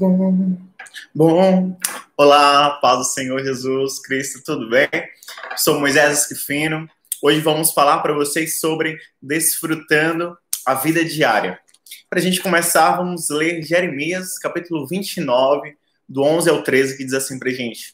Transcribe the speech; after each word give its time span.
Bom, 0.00 0.56
bom, 1.14 1.78
olá, 2.16 2.70
paz 2.80 3.00
do 3.00 3.04
Senhor 3.04 3.44
Jesus 3.44 4.00
Cristo, 4.00 4.42
tudo 4.42 4.66
bem? 4.70 4.88
Sou 5.58 5.78
Moisés 5.78 6.20
Esquifino. 6.20 6.88
Hoje 7.20 7.38
vamos 7.40 7.72
falar 7.72 7.98
para 7.98 8.14
vocês 8.14 8.60
sobre 8.60 8.98
desfrutando 9.20 10.34
a 10.64 10.72
vida 10.72 11.04
diária. 11.04 11.60
Para 12.08 12.18
a 12.18 12.22
gente 12.22 12.40
começar, 12.40 12.96
vamos 12.96 13.28
ler 13.28 13.62
Jeremias, 13.62 14.38
capítulo 14.38 14.86
29, 14.86 15.76
do 16.08 16.22
11 16.22 16.48
ao 16.48 16.62
13, 16.62 16.96
que 16.96 17.04
diz 17.04 17.12
assim 17.12 17.38
para 17.38 17.50
gente: 17.50 17.92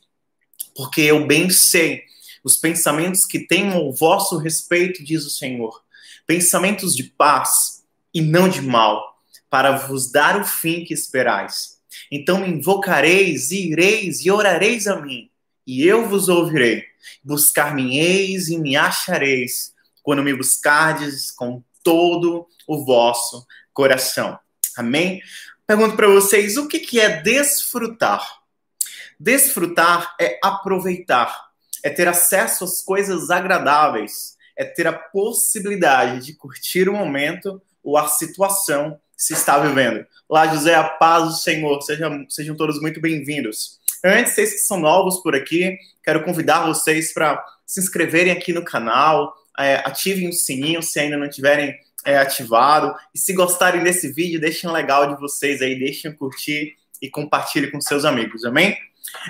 Porque 0.77 1.01
eu 1.01 1.27
bem 1.27 1.51
sei 1.51 2.05
os 2.45 2.57
pensamentos 2.57 3.25
que 3.25 3.49
tenho 3.49 3.73
ao 3.73 3.93
vosso 3.93 4.39
respeito, 4.39 5.03
diz 5.03 5.27
o 5.27 5.31
Senhor, 5.31 5.83
pensamentos 6.25 6.95
de 6.95 7.03
paz 7.03 7.83
e 8.15 8.21
não 8.21 8.49
de 8.49 8.63
mal, 8.63 9.21
para 9.51 9.73
vos 9.73 10.13
dar 10.13 10.41
o 10.41 10.45
fim 10.45 10.85
que 10.85 10.95
esperais. 10.95 11.76
Então 12.11 12.41
me 12.41 12.49
invocareis, 12.49 13.51
e 13.51 13.71
ireis 13.71 14.25
e 14.25 14.31
orareis 14.31 14.87
a 14.87 15.01
mim, 15.01 15.31
e 15.67 15.87
eu 15.87 16.09
vos 16.09 16.29
ouvirei. 16.29 16.85
Buscar-me-eis 17.23 18.49
e 18.49 18.59
me 18.59 18.77
achareis, 18.77 19.73
quando 20.03 20.23
me 20.23 20.35
buscardes 20.35 21.31
com 21.31 21.63
todo 21.83 22.47
o 22.67 22.85
vosso 22.85 23.47
coração. 23.73 24.39
Amém? 24.77 25.21
Pergunto 25.67 25.97
para 25.97 26.09
vocês, 26.09 26.57
o 26.57 26.69
que, 26.69 26.79
que 26.79 27.01
é 27.01 27.21
desfrutar? 27.21 28.25
Desfrutar 29.19 30.15
é 30.21 30.39
aproveitar, 30.43 31.49
é 31.83 31.91
ter 31.91 32.07
acesso 32.07 32.65
às 32.65 32.83
coisas 32.83 33.31
agradáveis, 33.31 34.37
é 34.57 34.65
ter 34.65 34.87
a 34.87 34.93
possibilidade 34.93 36.25
de 36.25 36.35
curtir 36.35 36.89
o 36.89 36.93
momento 36.93 37.61
ou 37.83 37.97
a 37.97 38.09
situação 38.09 39.01
se 39.17 39.33
está 39.33 39.59
vivendo. 39.59 40.05
Lá, 40.29 40.47
José, 40.49 40.75
a 40.75 40.85
paz 40.85 41.25
do 41.25 41.33
Senhor. 41.33 41.81
Sejam, 41.83 42.27
sejam 42.29 42.57
todos 42.57 42.81
muito 42.81 43.01
bem-vindos. 43.01 43.79
Antes, 44.05 44.35
vocês 44.35 44.53
que 44.53 44.59
são 44.59 44.79
novos 44.79 45.23
por 45.23 45.35
aqui, 45.35 45.79
quero 46.05 46.23
convidar 46.23 46.67
vocês 46.67 47.13
para 47.13 47.43
se 47.65 47.81
inscreverem 47.81 48.33
aqui 48.33 48.53
no 48.53 48.65
canal, 48.65 49.35
é, 49.59 49.77
ativem 49.77 50.29
o 50.29 50.33
sininho 50.33 50.83
se 50.83 51.01
ainda 51.01 51.17
não 51.17 51.29
tiverem 51.29 51.75
é, 52.05 52.19
ativado. 52.19 52.95
E 53.15 53.19
se 53.19 53.33
gostarem 53.33 53.83
desse 53.83 54.13
vídeo, 54.13 54.41
deixem 54.41 54.69
um 54.69 54.73
legal 54.73 55.13
de 55.15 55.21
vocês 55.21 55.63
aí, 55.63 55.79
deixem 55.79 56.13
curtir 56.13 56.77
e 57.01 57.11
compartilhem 57.11 57.71
com 57.71 57.81
seus 57.81 58.05
amigos, 58.05 58.45
amém? 58.45 58.77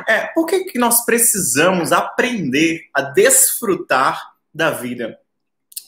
É, 0.08 0.26
por 0.34 0.46
que, 0.46 0.64
que 0.64 0.78
nós 0.78 1.04
precisamos 1.04 1.92
aprender 1.92 2.86
a 2.92 3.02
desfrutar 3.02 4.34
da 4.52 4.70
vida? 4.70 5.18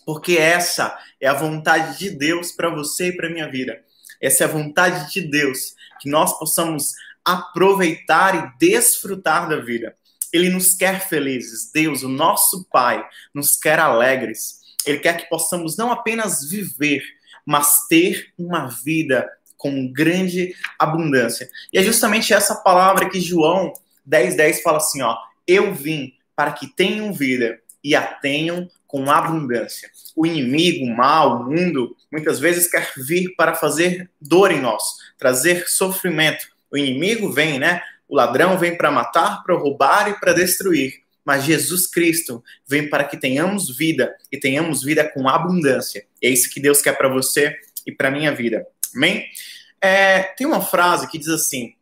Porque 0.09 0.39
essa 0.39 0.98
é 1.20 1.28
a 1.28 1.34
vontade 1.34 1.98
de 1.98 2.09
Deus 2.09 2.51
para 2.51 2.70
você 2.70 3.09
e 3.09 3.12
para 3.14 3.28
minha 3.28 3.47
vida. 3.47 3.78
Essa 4.19 4.45
é 4.45 4.47
a 4.47 4.50
vontade 4.50 5.12
de 5.12 5.20
Deus, 5.20 5.75
que 6.00 6.09
nós 6.09 6.39
possamos 6.39 6.95
aproveitar 7.23 8.34
e 8.34 8.59
desfrutar 8.59 9.47
da 9.47 9.56
vida. 9.56 9.95
Ele 10.33 10.48
nos 10.48 10.73
quer 10.73 11.06
felizes. 11.06 11.70
Deus, 11.70 12.03
o 12.03 12.09
nosso 12.09 12.67
Pai, 12.73 13.06
nos 13.34 13.55
quer 13.55 13.78
alegres. 13.78 14.61
Ele 14.87 14.98
quer 14.98 15.15
que 15.15 15.28
possamos 15.28 15.77
não 15.77 15.92
apenas 15.92 16.48
viver, 16.48 17.03
mas 17.45 17.87
ter 17.87 18.33
uma 18.39 18.67
vida 18.67 19.31
com 19.59 19.93
grande 19.93 20.55
abundância. 20.78 21.50
E 21.70 21.77
é 21.77 21.83
justamente 21.83 22.33
essa 22.33 22.55
palavra 22.55 23.11
que 23.11 23.20
João 23.20 23.75
10:10 24.06 24.37
10 24.37 24.62
fala 24.62 24.78
assim, 24.78 25.03
ó: 25.03 25.19
"Eu 25.47 25.75
vim 25.75 26.15
para 26.34 26.53
que 26.53 26.67
tenham 26.67 27.12
vida 27.12 27.61
e 27.83 27.95
a 27.95 28.03
tenham 28.03 28.69
com 28.87 29.11
abundância. 29.11 29.91
O 30.17 30.27
inimigo, 30.27 30.87
o 30.87 30.97
mal, 30.97 31.43
o 31.43 31.45
mundo, 31.45 31.97
muitas 32.11 32.41
vezes 32.41 32.71
quer 32.71 32.93
vir 32.97 33.34
para 33.37 33.55
fazer 33.55 34.11
dor 34.21 34.51
em 34.51 34.61
nós, 34.61 34.83
trazer 35.19 35.69
sofrimento. 35.69 36.47
O 36.71 36.77
inimigo 36.77 37.31
vem, 37.31 37.59
né? 37.59 37.83
O 38.09 38.17
ladrão 38.17 38.59
vem 38.59 38.77
para 38.77 38.91
matar, 38.91 39.43
para 39.45 39.55
roubar 39.55 40.09
e 40.09 40.19
para 40.19 40.33
destruir. 40.33 41.03
Mas 41.25 41.45
Jesus 41.45 41.87
Cristo 41.87 42.43
vem 42.67 42.89
para 42.89 43.05
que 43.05 43.19
tenhamos 43.19 43.77
vida 43.77 44.17
e 44.33 44.39
tenhamos 44.39 44.83
vida 44.83 45.06
com 45.06 45.28
abundância. 45.28 46.06
É 46.22 46.28
isso 46.31 46.50
que 46.50 46.59
Deus 46.59 46.81
quer 46.81 46.97
para 46.97 47.09
você 47.09 47.55
e 47.87 47.93
para 47.93 48.10
minha 48.10 48.34
vida. 48.34 48.66
Amém? 48.97 49.27
É, 49.81 50.22
tem 50.22 50.47
uma 50.47 50.62
frase 50.62 51.06
que 51.09 51.19
diz 51.19 51.28
assim: 51.28 51.75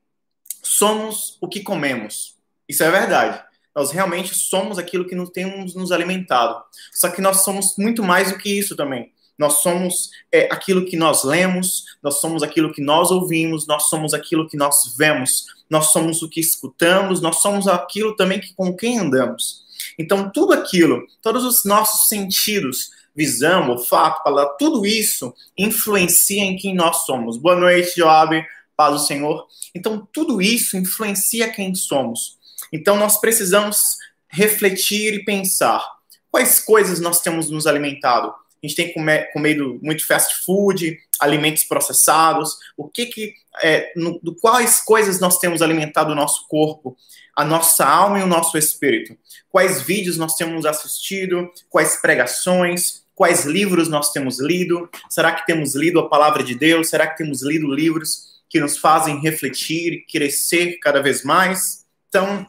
somos 0.61 1.39
o 1.41 1.49
que 1.49 1.61
comemos. 1.61 2.37
Isso 2.69 2.83
é 2.83 2.91
verdade. 2.91 3.41
Nós 3.77 3.91
realmente 3.91 4.35
somos 4.35 4.79
aquilo 4.79 5.07
que 5.07 5.15
nos 5.15 5.29
temos 5.29 5.75
nos 5.75 5.93
alimentado. 5.93 6.65
Só 6.95 7.11
que 7.11 7.21
nós 7.21 7.45
somos 7.45 7.75
muito 7.77 8.03
mais 8.03 8.33
do 8.33 8.39
que 8.39 8.59
isso 8.59 8.75
também. 8.75 9.13
Nós 9.39 9.61
somos 9.61 10.09
é, 10.33 10.49
aquilo 10.51 10.87
que 10.87 10.97
nós 10.97 11.23
lemos, 11.23 11.85
nós 12.03 12.19
somos 12.19 12.43
aquilo 12.43 12.73
que 12.73 12.81
nós 12.81 13.11
ouvimos, 13.11 13.67
nós 13.67 13.91
somos 13.91 14.15
aquilo 14.15 14.49
que 14.49 14.57
nós 14.57 14.97
vemos, 14.97 15.45
nós 15.69 15.93
somos 15.93 16.23
o 16.23 16.29
que 16.31 16.41
escutamos, 16.41 17.21
nós 17.21 17.43
somos 17.43 17.69
aquilo 17.69 18.17
também 18.17 18.41
que 18.41 18.55
com 18.55 18.75
quem 18.75 18.99
andamos. 18.99 19.67
Então, 19.99 20.31
tudo 20.33 20.55
aquilo, 20.55 21.07
todos 21.21 21.45
os 21.45 21.67
nossos 21.67 22.09
sentidos, 22.09 22.91
visão, 23.15 23.69
olfato, 23.69 24.25
palavra, 24.25 24.55
tudo 24.59 24.87
isso 24.87 25.35
influencia 25.57 26.43
em 26.43 26.57
quem 26.57 26.75
nós 26.75 27.05
somos. 27.05 27.37
Boa 27.37 27.57
noite, 27.57 27.97
Joab, 27.97 28.43
paz 28.75 28.93
do 28.95 29.07
Senhor. 29.07 29.47
Então, 29.75 30.09
tudo 30.11 30.41
isso 30.41 30.79
influencia 30.79 31.53
quem 31.53 31.75
somos. 31.75 32.39
Então, 32.72 32.97
nós 32.97 33.21
precisamos 33.21 33.97
refletir 34.28 35.15
e 35.15 35.25
pensar 35.25 35.84
quais 36.31 36.60
coisas 36.60 37.00
nós 37.00 37.21
temos 37.21 37.50
nos 37.50 37.66
alimentado. 37.66 38.28
A 38.28 38.66
gente 38.66 38.77
tem 38.77 38.93
comido 39.32 39.78
muito 39.82 40.06
fast 40.06 40.44
food, 40.44 40.99
alimentos 41.21 41.65
processados, 41.65 42.56
o 42.77 42.88
que 42.88 43.06
que, 43.06 43.34
é, 43.62 43.93
no, 43.97 44.19
do 44.22 44.34
quais 44.34 44.81
coisas 44.81 45.21
nós 45.21 45.38
temos 45.38 45.62
alimentado 45.62 46.12
o 46.12 46.15
nosso 46.15 46.47
corpo, 46.49 46.97
a 47.34 47.44
nossa 47.44 47.87
alma 47.87 48.19
e 48.19 48.22
o 48.22 48.27
nosso 48.27 48.59
espírito. 48.59 49.16
Quais 49.50 49.83
vídeos 49.83 50.16
nós 50.16 50.34
temos 50.34 50.66
assistido, 50.66 51.50
quais 51.71 52.00
pregações, 52.00 53.04
quais 53.15 53.44
livros 53.44 53.88
nós 53.88 54.12
temos 54.12 54.41
lido, 54.41 54.88
será 55.09 55.33
que 55.33 55.47
temos 55.47 55.75
lido 55.75 56.00
a 56.00 56.09
palavra 56.09 56.43
de 56.43 56.54
Deus, 56.54 56.88
será 56.88 57.06
que 57.06 57.16
temos 57.16 57.43
lido 57.43 57.72
livros 57.72 58.43
que 58.48 58.60
nos 58.60 58.77
fazem 58.77 59.21
refletir 59.21 59.93
e 59.93 60.06
crescer 60.06 60.78
cada 60.81 61.00
vez 61.00 61.22
mais? 61.22 61.87
Então, 62.09 62.47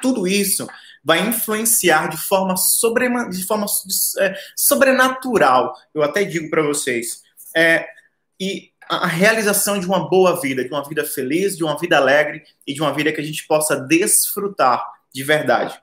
tudo 0.00 0.26
isso 0.26 0.66
vai 1.04 1.20
influenciar 1.20 2.08
de 2.08 2.16
forma, 2.16 2.56
sobre, 2.56 3.08
de 3.28 3.44
forma 3.44 3.66
é, 4.18 4.34
sobrenatural, 4.56 5.74
eu 5.94 6.02
até 6.02 6.24
digo 6.24 6.50
para 6.50 6.62
vocês. 6.62 7.22
É, 7.54 7.86
e 8.40 8.72
a 8.88 9.06
realização 9.06 9.78
de 9.78 9.86
uma 9.86 10.08
boa 10.08 10.40
vida, 10.40 10.64
de 10.64 10.70
uma 10.70 10.82
vida 10.82 11.04
feliz, 11.04 11.56
de 11.56 11.64
uma 11.64 11.78
vida 11.78 11.96
alegre 11.96 12.42
e 12.66 12.74
de 12.74 12.80
uma 12.80 12.92
vida 12.92 13.12
que 13.12 13.20
a 13.20 13.24
gente 13.24 13.46
possa 13.46 13.76
desfrutar 13.76 14.84
de 15.12 15.22
verdade. 15.22 15.80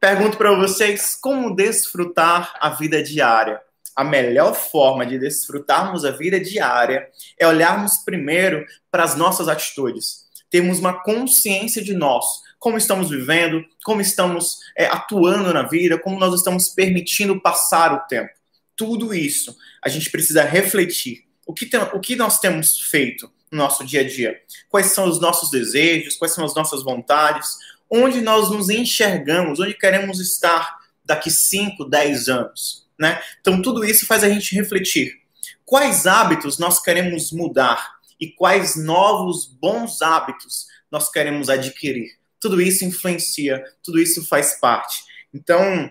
Pergunto 0.00 0.36
para 0.36 0.54
vocês 0.56 1.16
como 1.20 1.54
desfrutar 1.54 2.54
a 2.60 2.70
vida 2.70 3.00
diária. 3.00 3.60
A 3.94 4.02
melhor 4.02 4.54
forma 4.54 5.06
de 5.06 5.18
desfrutarmos 5.18 6.04
a 6.04 6.10
vida 6.10 6.40
diária 6.40 7.08
é 7.38 7.46
olharmos 7.46 7.98
primeiro 7.98 8.66
para 8.90 9.04
as 9.04 9.14
nossas 9.14 9.48
atitudes, 9.48 10.24
termos 10.50 10.80
uma 10.80 11.02
consciência 11.04 11.82
de 11.82 11.94
nós, 11.94 12.24
como 12.62 12.78
estamos 12.78 13.10
vivendo, 13.10 13.64
como 13.84 14.00
estamos 14.00 14.60
é, 14.78 14.86
atuando 14.86 15.52
na 15.52 15.64
vida, 15.64 15.98
como 15.98 16.16
nós 16.16 16.32
estamos 16.32 16.68
permitindo 16.68 17.40
passar 17.40 17.92
o 17.92 18.06
tempo. 18.06 18.30
Tudo 18.76 19.12
isso 19.12 19.56
a 19.84 19.88
gente 19.88 20.08
precisa 20.12 20.44
refletir. 20.44 21.24
O 21.44 21.52
que, 21.52 21.66
tem, 21.66 21.80
o 21.92 21.98
que 21.98 22.14
nós 22.14 22.38
temos 22.38 22.78
feito 22.82 23.28
no 23.50 23.58
nosso 23.58 23.84
dia 23.84 24.02
a 24.02 24.06
dia? 24.06 24.40
Quais 24.68 24.86
são 24.86 25.08
os 25.08 25.20
nossos 25.20 25.50
desejos? 25.50 26.16
Quais 26.16 26.34
são 26.34 26.44
as 26.44 26.54
nossas 26.54 26.84
vontades? 26.84 27.56
Onde 27.90 28.20
nós 28.20 28.48
nos 28.48 28.70
enxergamos? 28.70 29.58
Onde 29.58 29.74
queremos 29.74 30.20
estar 30.20 30.78
daqui 31.04 31.32
5, 31.32 31.84
10 31.84 32.28
anos? 32.28 32.86
Né? 32.96 33.20
Então, 33.40 33.60
tudo 33.60 33.84
isso 33.84 34.06
faz 34.06 34.22
a 34.22 34.28
gente 34.28 34.54
refletir. 34.54 35.20
Quais 35.64 36.06
hábitos 36.06 36.58
nós 36.58 36.80
queremos 36.80 37.32
mudar? 37.32 37.96
E 38.20 38.28
quais 38.28 38.76
novos 38.76 39.46
bons 39.46 40.00
hábitos 40.00 40.68
nós 40.92 41.10
queremos 41.10 41.48
adquirir? 41.48 42.21
Tudo 42.42 42.60
isso 42.60 42.84
influencia, 42.84 43.62
tudo 43.84 44.00
isso 44.00 44.26
faz 44.26 44.58
parte. 44.58 45.04
Então, 45.32 45.90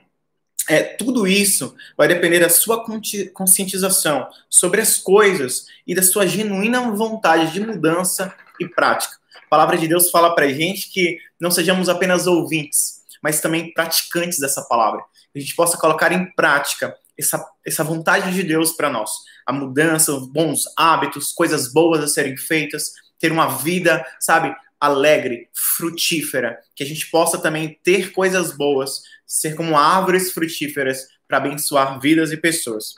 é, 0.69 0.83
tudo 0.83 1.25
isso 1.25 1.73
vai 1.97 2.09
depender 2.09 2.39
da 2.39 2.49
sua 2.49 2.85
conscientização 3.33 4.27
sobre 4.49 4.81
as 4.81 4.97
coisas 4.97 5.65
e 5.87 5.95
da 5.95 6.03
sua 6.03 6.27
genuína 6.27 6.91
vontade 6.91 7.53
de 7.53 7.61
mudança 7.61 8.35
e 8.59 8.67
prática. 8.67 9.15
A 9.45 9.49
palavra 9.49 9.77
de 9.77 9.87
Deus 9.87 10.11
fala 10.11 10.35
para 10.35 10.45
a 10.45 10.53
gente 10.53 10.91
que 10.91 11.17
não 11.39 11.49
sejamos 11.49 11.87
apenas 11.87 12.27
ouvintes, 12.27 13.01
mas 13.23 13.39
também 13.39 13.73
praticantes 13.73 14.37
dessa 14.37 14.61
palavra. 14.63 15.01
Que 15.31 15.39
a 15.39 15.41
gente 15.41 15.55
possa 15.55 15.77
colocar 15.77 16.11
em 16.11 16.29
prática 16.33 16.95
essa, 17.17 17.43
essa 17.65 17.83
vontade 17.83 18.33
de 18.33 18.43
Deus 18.43 18.73
para 18.73 18.89
nós. 18.89 19.09
A 19.45 19.53
mudança, 19.53 20.11
bons 20.31 20.63
hábitos, 20.77 21.31
coisas 21.31 21.71
boas 21.71 22.03
a 22.03 22.07
serem 22.07 22.35
feitas, 22.35 22.91
ter 23.19 23.31
uma 23.31 23.47
vida, 23.47 24.05
sabe, 24.19 24.53
alegre, 24.81 25.47
frutífera, 25.53 26.59
que 26.75 26.83
a 26.83 26.87
gente 26.87 27.09
possa 27.11 27.37
também 27.37 27.79
ter 27.83 28.11
coisas 28.11 28.57
boas, 28.57 29.03
ser 29.27 29.55
como 29.55 29.77
árvores 29.77 30.31
frutíferas 30.31 31.07
para 31.27 31.37
abençoar 31.37 31.99
vidas 31.99 32.31
e 32.31 32.37
pessoas. 32.37 32.95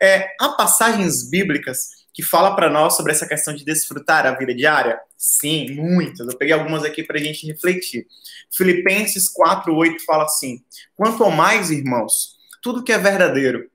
É, 0.00 0.28
há 0.40 0.50
passagens 0.50 1.28
bíblicas 1.28 2.04
que 2.14 2.22
fala 2.22 2.54
para 2.54 2.70
nós 2.70 2.96
sobre 2.96 3.10
essa 3.10 3.26
questão 3.26 3.52
de 3.52 3.64
desfrutar 3.64 4.24
a 4.24 4.36
vida 4.36 4.54
diária? 4.54 5.00
Sim, 5.18 5.72
muitas. 5.72 6.28
Eu 6.28 6.38
peguei 6.38 6.54
algumas 6.54 6.84
aqui 6.84 7.02
para 7.02 7.18
a 7.18 7.22
gente 7.22 7.46
refletir. 7.46 8.06
Filipenses 8.52 9.28
4:8 9.28 10.00
fala 10.06 10.24
assim: 10.24 10.62
Quanto 10.94 11.24
ao 11.24 11.32
mais, 11.32 11.70
irmãos, 11.70 12.36
tudo 12.62 12.84
que 12.84 12.92
é 12.92 12.98
verdadeiro, 12.98 13.68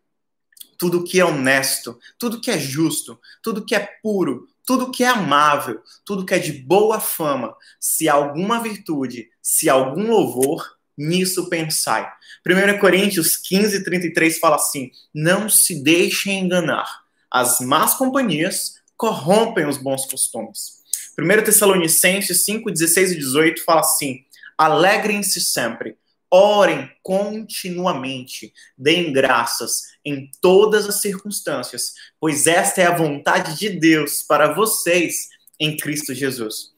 tudo 0.77 1.03
que 1.03 1.19
é 1.19 1.25
honesto, 1.25 1.99
tudo 2.17 2.39
que 2.39 2.49
é 2.49 2.57
justo, 2.57 3.19
tudo 3.43 3.65
que 3.65 3.75
é 3.75 3.89
puro, 4.01 4.47
tudo 4.69 4.91
que 4.91 5.03
é 5.03 5.07
amável, 5.07 5.81
tudo 6.05 6.23
que 6.23 6.31
é 6.31 6.37
de 6.37 6.53
boa 6.53 6.99
fama, 6.99 7.55
se 7.79 8.07
alguma 8.07 8.61
virtude, 8.61 9.27
se 9.41 9.67
algum 9.67 10.11
louvor, 10.11 10.63
nisso 10.95 11.49
pensai. 11.49 12.07
1 12.45 12.77
Coríntios 12.77 13.35
15, 13.35 13.83
33 13.83 14.37
fala 14.37 14.57
assim: 14.57 14.91
Não 15.11 15.49
se 15.49 15.83
deixem 15.83 16.41
enganar, 16.41 16.87
as 17.31 17.59
más 17.61 17.95
companhias 17.95 18.75
corrompem 18.95 19.65
os 19.65 19.79
bons 19.79 20.05
costumes. 20.05 20.83
1 21.19 21.43
Tessalonicenses 21.45 22.45
5, 22.45 22.69
16 22.69 23.13
e 23.13 23.17
18 23.17 23.63
fala 23.63 23.79
assim: 23.81 24.19
Alegrem-se 24.55 25.41
sempre 25.41 25.97
Orem 26.31 26.89
continuamente, 27.01 28.53
deem 28.77 29.11
graças 29.11 29.83
em 30.05 30.29
todas 30.41 30.87
as 30.87 31.01
circunstâncias, 31.01 31.93
pois 32.19 32.45
esta 32.45 32.81
é 32.81 32.85
a 32.85 32.95
vontade 32.95 33.57
de 33.57 33.69
Deus 33.69 34.21
para 34.21 34.53
vocês 34.53 35.29
em 35.59 35.75
Cristo 35.75 36.13
Jesus. 36.13 36.71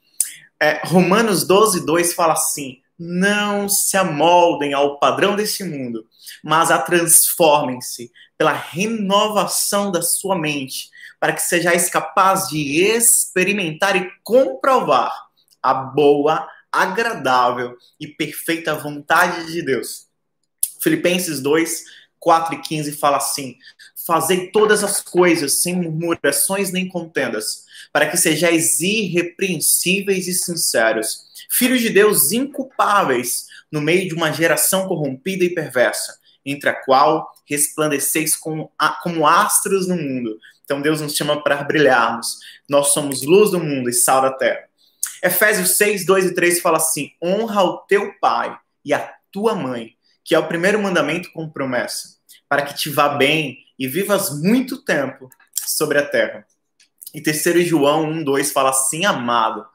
É, 0.61 0.81
Romanos 0.85 1.45
12, 1.45 1.85
2 1.85 2.13
fala 2.13 2.33
assim: 2.33 2.81
não 3.01 3.67
se 3.67 3.97
amoldem 3.97 4.73
ao 4.73 4.99
padrão 4.99 5.35
desse 5.35 5.63
mundo, 5.63 6.05
mas 6.43 6.69
a 6.69 6.77
transformem-se 6.77 8.11
pela 8.37 8.53
renovação 8.53 9.91
da 9.91 10.03
sua 10.03 10.37
mente, 10.37 10.89
para 11.19 11.33
que 11.33 11.41
sejais 11.41 11.89
capaz 11.89 12.47
de 12.47 12.79
experimentar 12.83 13.95
e 13.95 14.11
comprovar 14.23 15.11
a 15.63 15.73
boa, 15.73 16.47
agradável 16.71 17.75
e 17.99 18.07
perfeita 18.07 18.75
vontade 18.75 19.51
de 19.51 19.61
Deus. 19.61 20.07
Filipenses 20.79 21.41
2, 21.41 21.83
4 22.19 22.55
e 22.55 22.61
15 22.61 22.91
fala 22.93 23.17
assim: 23.17 23.57
Fazei 24.05 24.51
todas 24.51 24.83
as 24.83 25.01
coisas 25.01 25.61
sem 25.61 25.75
murmurações 25.75 26.71
nem 26.71 26.87
contendas, 26.87 27.65
para 27.91 28.07
que 28.09 28.17
sejais 28.17 28.79
irrepreensíveis 28.79 30.27
e 30.27 30.33
sinceros, 30.33 31.25
filhos 31.49 31.81
de 31.81 31.89
Deus 31.89 32.31
inculpáveis, 32.31 33.47
no 33.71 33.81
meio 33.81 34.07
de 34.07 34.13
uma 34.13 34.31
geração 34.31 34.87
corrompida 34.87 35.43
e 35.43 35.53
perversa, 35.53 36.17
entre 36.45 36.69
a 36.69 36.73
qual 36.73 37.31
resplandeceis 37.45 38.35
como, 38.35 38.71
como 39.03 39.27
astros 39.27 39.87
no 39.87 39.95
mundo. 39.95 40.37
Então 40.63 40.81
Deus 40.81 41.01
nos 41.01 41.15
chama 41.15 41.43
para 41.43 41.63
brilharmos. 41.63 42.39
Nós 42.69 42.93
somos 42.93 43.23
luz 43.23 43.51
do 43.51 43.59
mundo 43.59 43.89
e 43.89 43.93
sal 43.93 44.21
da 44.21 44.31
terra. 44.31 44.70
Efésios 45.23 45.77
6, 45.77 46.05
2 46.05 46.25
e 46.25 46.33
3 46.33 46.61
fala 46.61 46.77
assim: 46.77 47.11
honra 47.21 47.63
o 47.63 47.77
teu 47.79 48.13
pai 48.19 48.57
e 48.83 48.93
a 48.93 49.13
tua 49.31 49.55
mãe, 49.55 49.95
que 50.23 50.33
é 50.33 50.39
o 50.39 50.47
primeiro 50.47 50.81
mandamento 50.81 51.31
com 51.31 51.49
promessa, 51.49 52.17
para 52.49 52.63
que 52.63 52.73
te 52.73 52.89
vá 52.89 53.09
bem 53.09 53.59
e 53.77 53.87
vivas 53.87 54.41
muito 54.41 54.83
tempo 54.83 55.29
sobre 55.55 55.97
a 55.97 56.05
terra. 56.05 56.45
E 57.13 57.21
terceiro 57.21 57.61
João 57.63 58.05
1, 58.09 58.23
2 58.23 58.51
fala 58.51 58.71
assim: 58.71 59.05
amado, 59.05 59.65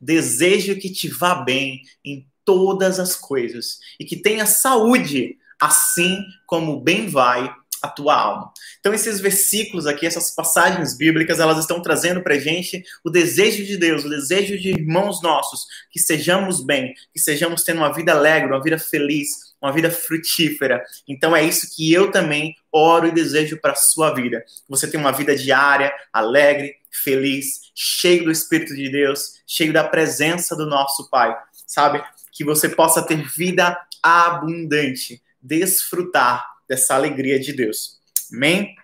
desejo 0.00 0.76
que 0.76 0.90
te 0.90 1.08
vá 1.08 1.34
bem 1.34 1.82
em 2.04 2.26
todas 2.44 3.00
as 3.00 3.16
coisas 3.16 3.80
e 3.98 4.04
que 4.04 4.16
tenha 4.16 4.46
saúde, 4.46 5.36
assim 5.60 6.22
como 6.46 6.80
bem 6.80 7.08
vai 7.08 7.52
a 7.82 7.88
tua 7.88 8.14
alma. 8.14 8.52
Então, 8.80 8.92
esses 8.92 9.20
versículos 9.20 9.86
aqui, 9.86 10.06
essas 10.06 10.34
passagens 10.34 10.96
bíblicas, 10.96 11.38
elas 11.38 11.58
estão 11.58 11.80
trazendo 11.80 12.22
para 12.22 12.38
gente 12.38 12.82
o 13.04 13.10
desejo 13.10 13.64
de 13.64 13.76
Deus, 13.76 14.04
o 14.04 14.10
desejo 14.10 14.58
de 14.58 14.70
irmãos 14.70 15.22
nossos, 15.22 15.66
que 15.90 15.98
sejamos 15.98 16.64
bem, 16.64 16.94
que 17.12 17.20
sejamos 17.20 17.62
tendo 17.62 17.78
uma 17.78 17.92
vida 17.92 18.12
alegre, 18.12 18.50
uma 18.50 18.62
vida 18.62 18.78
feliz, 18.78 19.54
uma 19.60 19.72
vida 19.72 19.90
frutífera. 19.90 20.82
Então, 21.08 21.34
é 21.34 21.44
isso 21.44 21.74
que 21.74 21.92
eu 21.92 22.10
também 22.10 22.54
oro 22.72 23.08
e 23.08 23.12
desejo 23.12 23.58
para 23.60 23.72
a 23.72 23.76
sua 23.76 24.12
vida. 24.14 24.44
Você 24.68 24.88
tem 24.88 24.98
uma 24.98 25.12
vida 25.12 25.34
diária, 25.36 25.92
alegre, 26.12 26.74
feliz, 26.90 27.60
cheio 27.74 28.24
do 28.24 28.30
Espírito 28.30 28.74
de 28.74 28.90
Deus, 28.90 29.42
cheio 29.46 29.72
da 29.72 29.84
presença 29.84 30.56
do 30.56 30.66
nosso 30.66 31.08
Pai, 31.10 31.36
sabe? 31.66 32.02
Que 32.32 32.44
você 32.44 32.68
possa 32.68 33.02
ter 33.02 33.22
vida 33.28 33.78
abundante, 34.02 35.22
desfrutar 35.46 36.44
dessa 36.68 36.94
alegria 36.94 37.38
de 37.38 37.52
Deus. 37.52 37.98
Amém? 38.32 38.74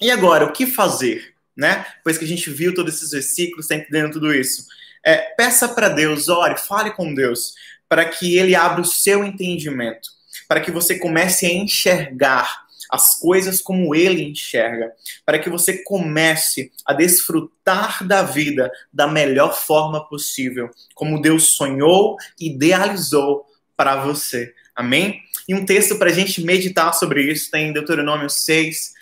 E 0.00 0.10
agora, 0.10 0.44
o 0.44 0.52
que 0.52 0.66
fazer? 0.66 1.34
Né? 1.56 1.84
Pois 2.04 2.18
que 2.18 2.24
a 2.24 2.28
gente 2.28 2.50
viu 2.50 2.74
todos 2.74 2.94
esses 2.94 3.10
versículos, 3.10 3.64
está 3.64 3.74
entendendo 3.74 4.12
tudo 4.12 4.34
isso. 4.34 4.66
É, 5.04 5.16
peça 5.36 5.68
para 5.68 5.88
Deus, 5.88 6.28
ore, 6.28 6.56
fale 6.56 6.90
com 6.92 7.14
Deus, 7.14 7.54
para 7.88 8.04
que 8.04 8.36
Ele 8.36 8.54
abra 8.54 8.80
o 8.80 8.84
seu 8.84 9.24
entendimento, 9.24 10.10
para 10.46 10.60
que 10.60 10.70
você 10.70 10.98
comece 10.98 11.46
a 11.46 11.52
enxergar 11.52 12.66
as 12.90 13.18
coisas 13.18 13.60
como 13.60 13.94
Ele 13.94 14.22
enxerga, 14.22 14.92
para 15.24 15.38
que 15.38 15.50
você 15.50 15.82
comece 15.82 16.72
a 16.84 16.92
desfrutar 16.92 18.06
da 18.06 18.22
vida 18.22 18.70
da 18.92 19.06
melhor 19.06 19.54
forma 19.54 20.08
possível, 20.08 20.70
como 20.94 21.20
Deus 21.20 21.50
sonhou 21.50 22.16
e 22.40 22.50
idealizou 22.50 23.46
para 23.76 23.96
você. 24.04 24.54
Amém? 24.78 25.24
E 25.48 25.56
um 25.56 25.66
texto 25.66 25.98
para 25.98 26.08
a 26.08 26.12
gente 26.12 26.40
meditar 26.40 26.94
sobre 26.94 27.20
isso 27.22 27.50
tem 27.50 27.66
em 27.66 27.72
Deuteronômio 27.72 28.30
6, 28.30 28.92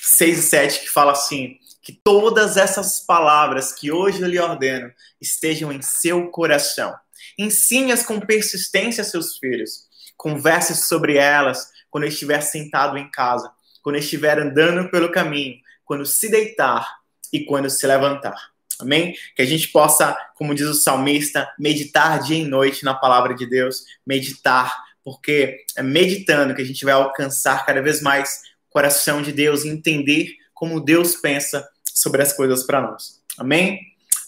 6 0.00 0.38
e 0.38 0.42
7, 0.42 0.80
que 0.80 0.88
fala 0.88 1.12
assim: 1.12 1.58
que 1.82 1.92
todas 1.92 2.56
essas 2.56 3.00
palavras 3.00 3.70
que 3.70 3.92
hoje 3.92 4.22
eu 4.22 4.28
lhe 4.28 4.38
ordeno 4.38 4.90
estejam 5.20 5.70
em 5.70 5.82
seu 5.82 6.30
coração. 6.30 6.94
Ensine-as 7.38 8.02
com 8.02 8.18
persistência 8.18 9.02
a 9.02 9.04
seus 9.04 9.36
filhos. 9.36 9.84
Converse 10.16 10.74
sobre 10.74 11.18
elas 11.18 11.68
quando 11.90 12.06
estiver 12.06 12.40
sentado 12.40 12.96
em 12.96 13.10
casa, 13.10 13.52
quando 13.82 13.96
estiver 13.96 14.38
andando 14.38 14.90
pelo 14.90 15.12
caminho, 15.12 15.56
quando 15.84 16.06
se 16.06 16.30
deitar 16.30 16.88
e 17.30 17.44
quando 17.44 17.68
se 17.68 17.86
levantar. 17.86 18.54
Amém? 18.80 19.14
Que 19.36 19.42
a 19.42 19.46
gente 19.46 19.68
possa, 19.68 20.16
como 20.34 20.54
diz 20.54 20.66
o 20.66 20.74
salmista, 20.74 21.46
meditar 21.58 22.22
dia 22.22 22.38
e 22.38 22.46
noite 22.46 22.84
na 22.86 22.94
palavra 22.94 23.34
de 23.34 23.44
Deus, 23.44 23.84
meditar 24.06 24.74
porque 25.04 25.58
é 25.76 25.82
meditando 25.82 26.54
que 26.54 26.62
a 26.62 26.64
gente 26.64 26.84
vai 26.84 26.94
alcançar 26.94 27.66
cada 27.66 27.82
vez 27.82 28.00
mais 28.00 28.40
o 28.68 28.72
coração 28.72 29.20
de 29.20 29.32
Deus 29.32 29.64
e 29.64 29.68
entender 29.68 30.30
como 30.54 30.80
Deus 30.80 31.16
pensa 31.16 31.68
sobre 31.84 32.22
as 32.22 32.32
coisas 32.32 32.64
para 32.64 32.80
nós. 32.80 33.20
Amém? 33.36 33.78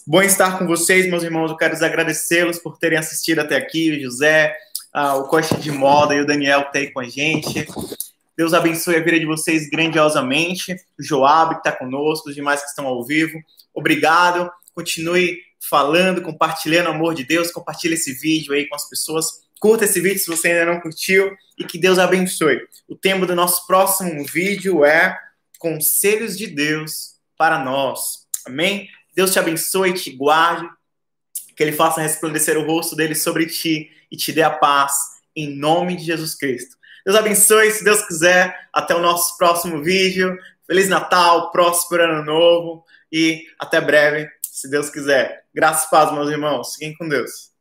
Bom 0.05 0.21
estar 0.21 0.57
com 0.57 0.67
vocês, 0.67 1.09
meus 1.09 1.23
irmãos. 1.23 1.51
Eu 1.51 1.57
quero 1.57 1.75
agradecê-los 1.83 2.59
por 2.59 2.77
terem 2.77 2.97
assistido 2.97 3.39
até 3.39 3.57
aqui, 3.57 3.91
o 3.91 4.01
José, 4.01 4.55
o 5.17 5.23
Costa 5.23 5.57
de 5.57 5.71
Moda 5.71 6.15
e 6.15 6.21
o 6.21 6.25
Daniel 6.25 6.61
que 6.61 6.67
está 6.67 6.79
aí 6.79 6.91
com 6.91 6.99
a 6.99 7.09
gente. 7.09 7.67
Deus 8.37 8.53
abençoe 8.53 8.95
a 8.95 9.03
vida 9.03 9.19
de 9.19 9.25
vocês 9.25 9.69
grandiosamente. 9.69 10.73
O 10.97 11.03
Joab 11.03 11.55
que 11.55 11.67
está 11.67 11.71
conosco, 11.71 12.29
os 12.29 12.35
demais 12.35 12.61
que 12.61 12.69
estão 12.69 12.85
ao 12.85 13.03
vivo. 13.03 13.37
Obrigado. 13.73 14.49
Continue 14.73 15.39
falando, 15.59 16.21
compartilhando 16.21 16.87
o 16.87 16.91
amor 16.91 17.15
de 17.15 17.25
Deus. 17.25 17.51
Compartilhe 17.51 17.95
esse 17.95 18.13
vídeo 18.13 18.53
aí 18.53 18.67
com 18.67 18.75
as 18.75 18.87
pessoas 18.87 19.41
Curta 19.59 19.85
esse 19.85 19.99
vídeo 19.99 20.19
se 20.19 20.27
você 20.27 20.49
ainda 20.49 20.71
não 20.71 20.79
curtiu 20.79 21.35
e 21.57 21.63
que 21.63 21.77
Deus 21.77 21.97
abençoe. 21.97 22.59
O 22.87 22.95
tema 22.95 23.25
do 23.25 23.35
nosso 23.35 23.65
próximo 23.65 24.23
vídeo 24.25 24.85
é 24.85 25.17
Conselhos 25.57 26.37
de 26.37 26.47
Deus 26.47 27.15
para 27.37 27.59
nós. 27.63 28.27
Amém? 28.45 28.89
Deus 29.15 29.31
te 29.31 29.39
abençoe 29.39 29.89
e 29.89 29.93
te 29.93 30.11
guarde, 30.11 30.69
que 31.55 31.63
Ele 31.63 31.71
faça 31.71 32.01
resplandecer 32.01 32.57
o 32.57 32.65
rosto 32.65 32.95
dele 32.95 33.15
sobre 33.15 33.47
ti 33.47 33.89
e 34.11 34.15
te 34.15 34.31
dê 34.31 34.43
a 34.43 34.51
paz, 34.51 34.93
em 35.35 35.55
nome 35.55 35.95
de 35.95 36.05
Jesus 36.05 36.35
Cristo. 36.35 36.77
Deus 37.03 37.17
abençoe, 37.17 37.71
se 37.71 37.83
Deus 37.83 38.05
quiser. 38.05 38.67
Até 38.71 38.93
o 38.93 38.99
nosso 38.99 39.37
próximo 39.37 39.81
vídeo. 39.81 40.37
Feliz 40.67 40.89
Natal, 40.89 41.51
próspero 41.51 42.03
Ano 42.03 42.25
Novo 42.25 42.85
e 43.09 43.45
até 43.57 43.79
breve, 43.79 44.29
se 44.41 44.69
Deus 44.69 44.89
quiser. 44.89 45.45
Graças 45.53 45.87
e 45.87 45.89
paz, 45.89 46.11
meus 46.11 46.29
irmãos. 46.29 46.73
Fiquem 46.73 46.93
com 46.95 47.07
Deus. 47.07 47.56